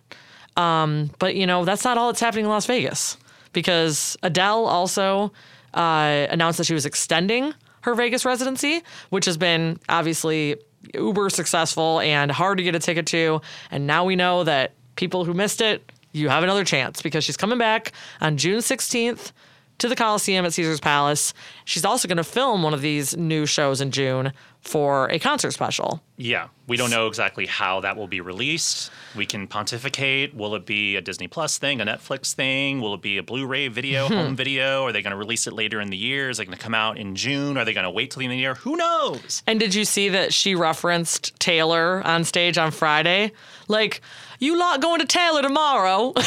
[0.57, 3.17] Um, but you know that's not all that's happening in Las Vegas
[3.53, 5.31] because Adele also
[5.73, 10.57] uh, announced that she was extending her Vegas residency, which has been obviously
[10.93, 13.41] uber successful and hard to get a ticket to.
[13.69, 17.37] And now we know that people who missed it, you have another chance because she's
[17.37, 19.31] coming back on June 16th
[19.79, 21.33] to the Coliseum at Caesar's Palace.
[21.65, 25.51] She's also going to film one of these new shows in June for a concert
[25.51, 26.01] special.
[26.17, 28.91] Yeah, we don't know exactly how that will be released.
[29.15, 30.35] We can pontificate.
[30.35, 32.79] Will it be a Disney Plus thing, a Netflix thing?
[32.79, 34.13] Will it be a Blu-ray video, Hmm.
[34.13, 34.83] home video?
[34.85, 36.29] Are they going to release it later in the year?
[36.29, 37.57] Is it going to come out in June?
[37.57, 38.53] Are they going to wait till the end of the year?
[38.55, 39.41] Who knows?
[39.47, 43.31] And did you see that she referenced Taylor on stage on Friday?
[43.67, 44.01] Like,
[44.39, 46.13] you lot going to Taylor tomorrow.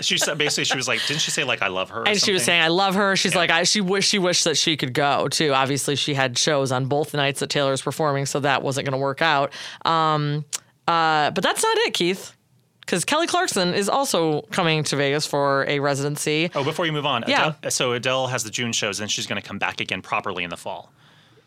[0.00, 2.00] She said basically she was like, didn't she say like I love her?
[2.02, 3.14] or and she was saying, I love her.
[3.16, 5.52] She's like, I she wish she wished that she could go too.
[5.52, 8.98] Obviously, she had shows on both nights that Taylor was performing, so that wasn't going
[8.98, 9.52] to work out.
[9.84, 10.44] Um,
[10.88, 12.34] uh, but that's not it, Keith.
[12.80, 16.50] Because Kelly Clarkson is also coming to Vegas for a residency.
[16.52, 17.54] Oh, before you move on, Yeah.
[17.60, 20.42] Adele, so Adele has the June shows, and she's going to come back again properly
[20.42, 20.92] in the fall.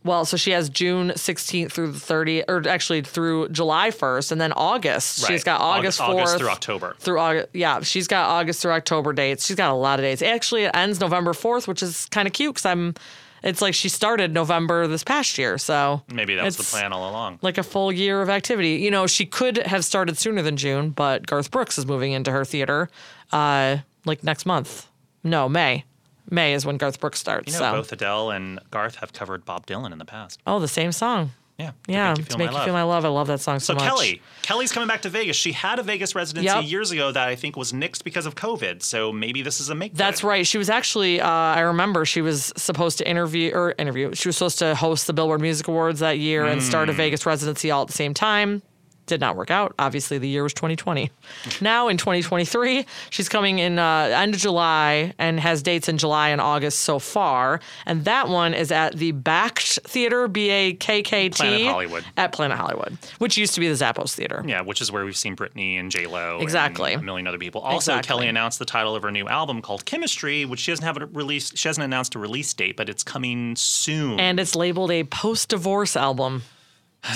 [0.05, 4.39] Well, so she has June 16th through the 30th, or actually through July 1st, and
[4.39, 5.25] then August.
[5.25, 6.09] She's got August 4th.
[6.09, 6.95] August through October.
[6.99, 9.47] Through August, yeah, she's got August through October dates.
[9.47, 10.21] She's got a lot of dates.
[10.21, 12.93] Actually, it ends November 4th, which is kind of cute because I'm.
[13.41, 17.09] It's like she started November this past year, so Maybe that was the plan all
[17.09, 17.39] along.
[17.41, 18.75] Like a full year of activity.
[18.75, 22.31] You know, she could have started sooner than June, but Garth Brooks is moving into
[22.31, 22.89] her theater,
[23.31, 24.87] uh, like next month.
[25.23, 25.83] No, May.
[26.29, 27.47] May is when Garth Brooks starts.
[27.53, 27.71] You know, so.
[27.73, 30.39] both Adele and Garth have covered Bob Dylan in the past.
[30.47, 31.31] Oh, the same song.
[31.57, 31.67] Yeah.
[31.69, 32.65] to Yeah, Make you to feel make my you love.
[32.65, 33.05] feel my love.
[33.05, 33.83] I love that song so, So much.
[33.85, 35.37] Kelly, Kelly's coming back to Vegas.
[35.37, 36.65] She had a Vegas residency Yep.
[36.65, 38.83] years ago that I think was nixed because of COVID.
[38.83, 39.93] So maybe this is a make.
[39.93, 40.45] That's right.
[40.45, 44.13] She was actually, uh, I remember she was supposed to interview or interview.
[44.15, 46.97] She was supposed to host the Billboard Music Awards that year and start a Hmm.
[46.97, 48.61] Vegas residency all at the same time.
[49.07, 49.75] Did not work out.
[49.77, 51.11] Obviously, the year was 2020.
[51.61, 56.29] now in 2023, she's coming in uh, end of July and has dates in July
[56.29, 57.59] and August so far.
[57.85, 62.05] And that one is at the Bakkt Theater, B A K K T, Planet Hollywood.
[62.17, 64.43] at Planet Hollywood, which used to be the Zappos Theater.
[64.47, 66.93] Yeah, which is where we've seen Britney and J Lo, Exactly.
[66.93, 67.61] and a million other people.
[67.61, 68.07] Also, Exactly.
[68.07, 71.05] Kelly announced the title of her new album called Chemistry, which she doesn't have a
[71.07, 71.51] release.
[71.55, 74.19] She hasn't announced a release date, but it's coming soon.
[74.19, 76.41] and it's labeled a post-divorce album.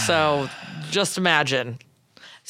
[0.06, 0.49] So
[0.91, 1.80] just imagine.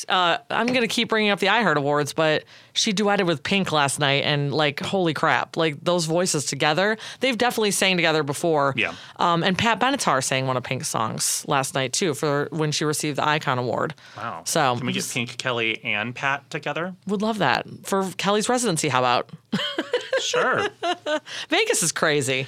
[0.08, 4.00] Uh, I'm gonna keep bringing up the iHeart Awards, but she duetted with Pink last
[4.00, 5.58] night, and like, holy crap!
[5.58, 8.74] Like those voices together, they've definitely sang together before.
[8.78, 8.94] Yeah.
[9.18, 12.86] Um, and Pat Benatar sang one of Pink's songs last night too for when she
[12.86, 13.94] received the Icon Award.
[14.16, 14.44] wow.
[14.46, 16.96] So can we get Pink, Kelly, and Pat together?
[17.06, 18.88] would love that for Kelly's residency.
[18.88, 19.30] How about
[20.22, 20.68] Sure.
[21.50, 22.48] Vegas is crazy.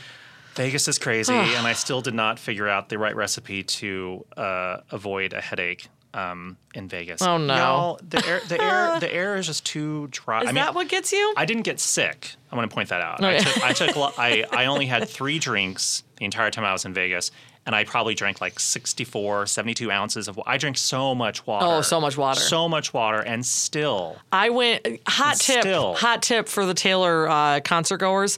[0.56, 4.78] Vegas is crazy, and I still did not figure out the right recipe to uh,
[4.92, 7.22] avoid a headache um, in Vegas.
[7.22, 7.56] Oh, no.
[7.56, 10.42] Y'all, the air, the air, the air is just too dry.
[10.42, 11.34] Is I mean, that what gets you?
[11.38, 12.36] I didn't get sick.
[12.52, 13.24] I want to point that out.
[13.24, 16.74] I took, I took, lo- I, I only had three drinks the entire time I
[16.74, 17.32] was in Vegas,
[17.66, 20.40] and I probably drank like 64, 72 ounces of.
[20.46, 21.66] I drank so much water.
[21.66, 22.40] Oh, so much water.
[22.40, 25.62] So much water, and still, I went hot tip.
[25.62, 25.94] Still.
[25.96, 28.38] Hot tip for the Taylor uh, concert goers.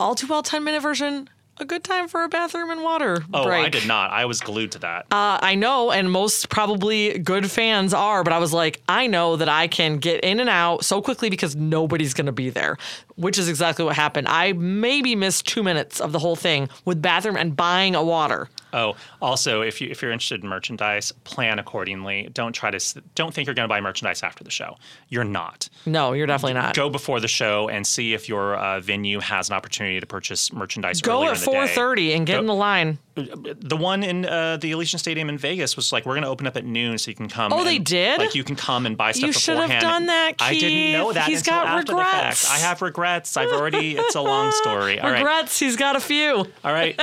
[0.00, 1.28] All too well, ten minute version.
[1.58, 3.66] A good time for a bathroom and water oh, break.
[3.66, 4.10] I did not.
[4.10, 5.02] I was glued to that.
[5.10, 9.36] Uh, I know, and most probably good fans are, but I was like, I know
[9.36, 12.78] that I can get in and out so quickly because nobody's going to be there,
[13.20, 14.28] which is exactly what happened.
[14.28, 18.48] I maybe missed two minutes of the whole thing with bathroom and buying a water.
[18.72, 22.28] Oh, also, if you if you're interested in merchandise, plan accordingly.
[22.32, 24.76] Don't try to don't think you're going to buy merchandise after the show.
[25.08, 25.68] You're not.
[25.86, 26.74] No, you're definitely not.
[26.76, 30.52] Go before the show and see if your uh, venue has an opportunity to purchase
[30.52, 31.00] merchandise.
[31.02, 31.66] Go at in the day.
[31.74, 32.98] 4:30 and get Go- in the line.
[33.16, 36.46] The one in uh, the Allegiant Stadium in Vegas was like, we're going to open
[36.46, 37.52] up at noon, so you can come.
[37.52, 38.18] Oh, they did?
[38.18, 39.82] Like you can come and buy stuff You should have beforehand.
[39.82, 42.48] done that, I didn't know that He's got regrets.
[42.50, 43.09] I have regrets.
[43.36, 43.96] I've already.
[43.96, 44.98] It's a long story.
[45.00, 45.18] All right.
[45.18, 46.46] Regrets, he's got a few.
[46.64, 47.00] All right.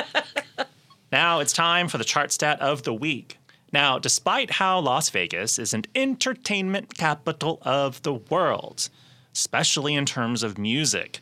[1.11, 3.37] now it's time for the chart stat of the week.
[3.73, 8.89] Now, despite how Las Vegas is an entertainment capital of the world,
[9.33, 11.19] especially in terms of music,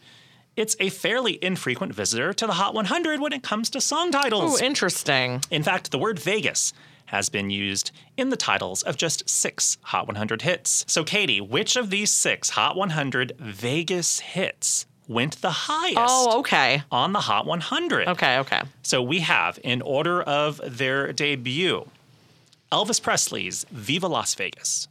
[0.55, 4.61] it's a fairly infrequent visitor to the Hot 100 when it comes to song titles.
[4.61, 5.41] Ooh, interesting.
[5.51, 6.71] In fact, the word Vegas
[7.07, 10.83] has been used in the titles of just six Hot 100 hits.
[10.87, 16.81] So, Katie, which of these six Hot 100 Vegas hits went the highest Oh, okay.
[16.91, 18.07] on the Hot 100?
[18.07, 18.61] Okay, okay.
[18.81, 21.87] So we have, in order of their debut,
[22.71, 24.87] Elvis Presley's Viva Las Vegas,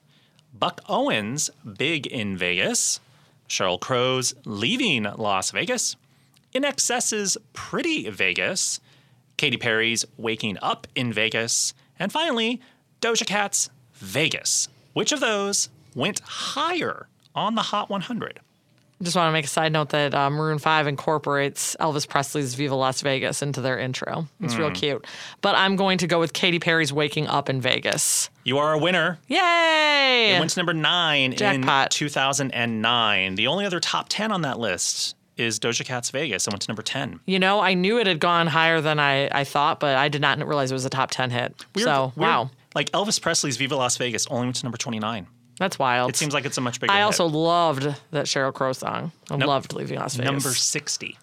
[0.57, 3.01] Buck Owens' Big in Vegas,
[3.49, 5.97] Sheryl Crow's Leaving Las Vegas,
[6.55, 8.81] INXS's Pretty Vegas,
[9.37, 12.61] Katy Perry's Waking Up in Vegas, and finally,
[13.01, 14.69] Doja Cat's Vegas.
[14.93, 18.41] Which of those went higher on the Hot 100?
[19.03, 22.77] Just want to make a side note that uh, Maroon 5 incorporates Elvis Presley's Viva
[22.77, 24.29] Las Vegas into their intro.
[24.41, 25.05] It's real cute.
[25.43, 28.31] But I'm going to go with Katy Perry's Waking Up in Vegas.
[28.45, 29.19] You are a winner.
[29.27, 30.35] Yay!
[30.37, 31.87] It went to number nine Jackpot.
[31.87, 33.35] in 2009.
[33.35, 36.47] The only other top 10 on that list is Doja Cat's Vegas.
[36.47, 37.21] It went to number 10.
[37.27, 40.21] you know, I knew it had gone higher than I, I thought, but I did
[40.21, 41.65] not realize it was a top 10 hit.
[41.75, 42.17] Weird- so, weird.
[42.17, 42.51] wow.
[42.75, 45.27] Like Elvis Presley's Viva Las Vegas only went to number 29.
[45.59, 46.11] That's wild.
[46.11, 47.03] It seems like it's a much bigger I hit.
[47.05, 49.13] also loved that Sheryl Crow song.
[49.31, 49.49] I Nope.
[49.49, 50.33] loved Leaving Las Vegas.
[50.33, 51.17] Number 60.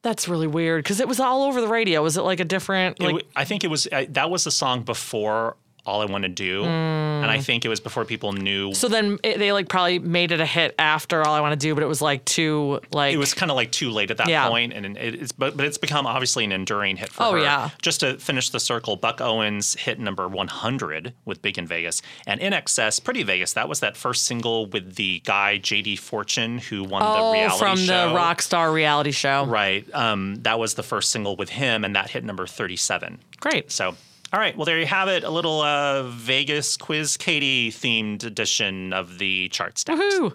[0.00, 2.02] That's really weird because it was all over the radio.
[2.02, 4.82] Was it like a different, like, I think it was, uh, that was the song
[4.82, 6.64] before All I Want to Do.
[6.64, 8.70] And I think it was before people knew.
[8.70, 8.76] Mm.
[8.76, 11.58] so then it, they like probably made it a hit after All I Want to
[11.58, 14.18] Do, but it was like too, like, it was kind of like too late at
[14.18, 14.48] that Yeah.
[14.48, 17.38] point, and it, it's but but it's become obviously an enduring hit for Oh, her.
[17.38, 17.70] yeah.
[17.82, 22.40] Just to finish the circle, Buck Owens hit number 100 with Big in Vegas, and
[22.40, 23.54] INXS, Pretty Vegas.
[23.54, 27.58] That was that first single with the guy JD Fortune who won the oh, reality
[27.58, 28.08] from show.
[28.10, 29.44] the rock star reality show.
[29.46, 29.86] Right.
[29.94, 33.20] Um, that was the first single with him, and that hit number 37.
[33.40, 33.70] Great.
[33.72, 33.96] So.
[34.32, 35.24] All right, well, there you have it.
[35.24, 39.76] A little uh, Vegas Quiz Katie themed edition of the chart.
[39.76, 40.34] Woohoo!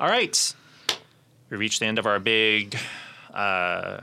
[0.00, 0.54] All right.
[1.50, 2.74] We reached the end of our big
[3.34, 4.00] uh,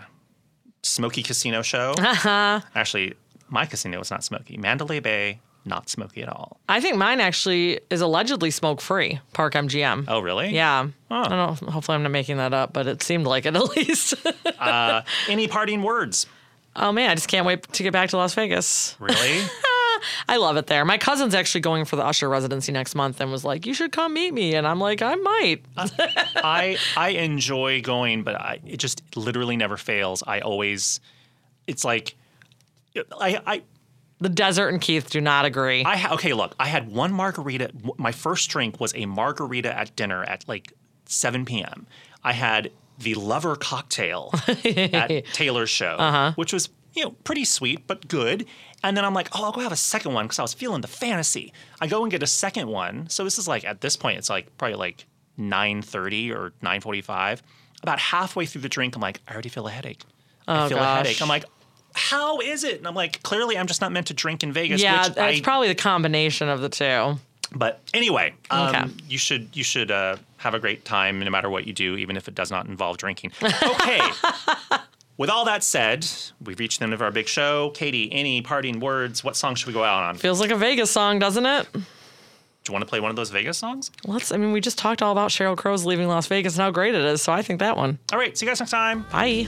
[0.83, 1.95] smoky casino show.
[1.97, 2.61] Uh-huh.
[2.75, 3.15] Actually,
[3.49, 4.57] my casino was not smoky.
[4.57, 6.59] Mandalay Bay, not smoky at all.
[6.69, 9.19] I think mine actually is allegedly smoke free.
[9.33, 10.05] Park MGM.
[10.07, 10.49] Oh, really?
[10.53, 10.87] Yeah.
[11.09, 11.71] I don't know.
[11.71, 14.13] Hopefully, I'm not making that up, but it seemed like it at least.
[15.27, 16.27] Any parting words?
[16.75, 18.95] Oh man, I just can't wait to get back to Las Vegas.
[18.99, 19.45] Really?
[20.27, 20.83] I love it there.
[20.83, 23.91] My cousin's actually going for the Usher residency next month and was like, "You should
[23.91, 28.77] come meet me." And I'm like, "I might." I I enjoy going, but I, it
[28.77, 30.23] just literally never fails.
[30.25, 30.99] I always,
[31.67, 32.15] it's like,
[32.95, 33.61] I I
[34.19, 35.83] The desert and Keith do not agree.
[35.85, 36.33] I ha- okay.
[36.33, 37.69] Look, I had one margarita.
[37.97, 40.73] My first drink was a margarita at dinner at like
[41.05, 41.85] 7 p.m.
[42.23, 42.71] I had
[43.03, 44.33] the lover cocktail
[44.65, 48.45] at Taylor's show, which was you know pretty sweet but good.
[48.83, 50.81] And then I'm like, oh, I'll go have a second one because I was feeling
[50.81, 51.53] the fantasy.
[51.79, 53.07] I go and get a second one.
[53.09, 55.05] So this is like at this point, it's like probably like
[55.55, 57.41] 9:30 or 9:45.
[57.83, 60.01] About halfway through the drink, I'm like, I already feel a headache.
[60.47, 60.97] I Oh, feel a gosh.
[60.97, 61.21] headache.
[61.21, 61.45] I'm like,
[61.95, 62.77] how is it?
[62.77, 64.81] And I'm like, clearly, I'm just not meant to drink in Vegas.
[64.81, 67.17] yeah, which it's I, probably the combination of the two.
[67.55, 68.83] but anyway, um, Okay.
[69.09, 72.17] you should you should uh, have a great time no matter what you do, even
[72.17, 73.31] if it does not involve drinking.
[73.43, 74.01] Okay.
[75.17, 76.07] With all that said,
[76.43, 77.69] we've reached the end of our big show.
[77.71, 79.23] Katie, any parting words?
[79.23, 80.15] What song should we go out on?
[80.15, 81.71] Feels like a Vegas song, doesn't it?
[81.73, 81.79] Do
[82.67, 83.91] you want to play one of those Vegas songs?
[84.05, 84.31] Let's.
[84.31, 86.95] I mean, we just talked all about Sheryl Crow's leaving Las Vegas and how great
[86.95, 87.21] it is.
[87.21, 87.99] So I think that one.
[88.11, 88.35] All right.
[88.37, 89.05] See you guys next time.
[89.11, 89.47] Bye.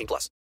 [0.01, 0.41] 18 plus.